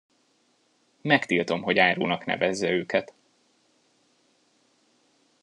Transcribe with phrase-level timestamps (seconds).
[1.01, 3.13] Megtiltom, hogy árunak nevezze őket!